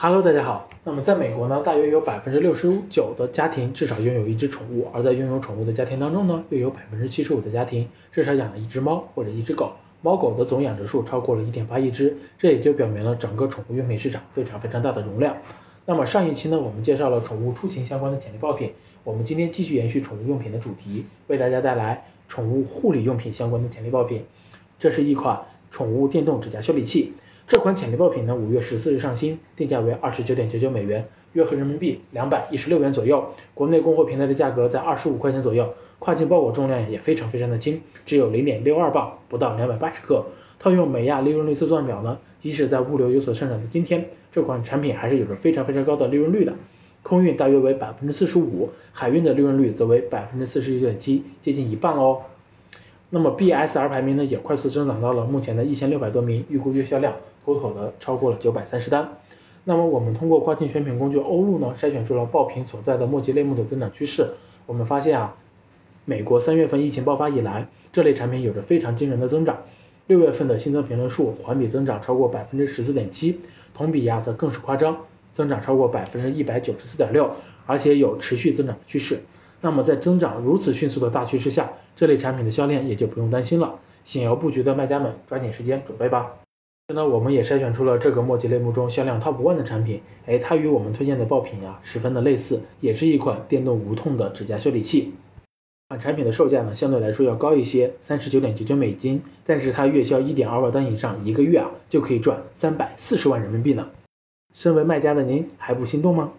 [0.00, 0.68] Hello，大家好。
[0.84, 9.72] 那么在美国呢，大约有百分之六十九的家庭至少拥有一只宠物，而在拥有宠物的家庭当中呢，又有百分之七十五的家庭至少养了一只猫或者一只狗。
[10.02, 15.36] 猫狗的总养殖数超过了一点八亿只，这也就表明了整个宠物用品市场非常非常大的容量。
[15.86, 18.70] 那么上一期呢，我们介绍了宠物出行相关的潜力爆品，
[19.02, 24.24] 我们今天继续延续宠物用品的主题，为大家带来宠物护理用品相关的潜力爆品。
[24.78, 25.40] 这是一款
[25.72, 27.14] 宠物电动指甲修理器。
[27.48, 33.26] 这款潜力爆品呢，五月十四日上新，定价为二十九点九九美元，约合人民币两百一十六元左右。
[33.54, 35.66] 国内供货平台的价格在二十五块钱左右，
[35.98, 40.22] 跨境包裹重量也非常非常的轻，只有零点六二磅，不到两百八十克。
[40.58, 46.52] 套用美亚利润率测算表呢，即使在物流有所上涨的今天，这款产品还是有着非常非常高的利润率的。
[47.02, 52.20] 空运大约为百分之四十五，海运的利润率则为百分之四十九点七，接近一半哦。
[53.10, 57.14] 那么 BSR 排名呢，也快速增长到了目前的一千六百多名，预估月销量。
[57.44, 59.08] 妥妥的超过了九百三十单。
[59.64, 64.28] 那么我们通过跨境选品工具欧路呢，筛选出了爆品所在的墨迹类目的增长趋势。
[64.66, 65.34] 我们发现啊，
[66.04, 69.56] 美国三月份疫情爆发以来，这类产品有着非常惊人的增长。
[70.08, 73.40] 六月份的新增评论数环比增长超过百分之十四点七，
[73.72, 74.94] 同比呀则更是夸张，
[75.32, 77.30] 增长超过百分之一百九十四点六，
[77.64, 79.18] 而且有持续增长的趋势。
[79.60, 83.78] 那么在增长如此迅速的大趋势下，这类产品的销量也就不用担心了。
[84.04, 86.34] 想要布局的卖家们，抓紧时间准备吧。
[86.94, 95.12] 那我们也筛选出了这个末级类目中销量 top one 的产品，哎，它与我们推荐的爆品呀十分的类似，也是一款电动无痛的指甲修理器。
[95.88, 103.90] 款产品的售价呢相对来说要高一些，三十九点九九美金，但是它月销一点二万单以上，一个月啊就可以赚三百四十万人民币呢。
[104.54, 106.32] 身为卖家的您还不心动吗？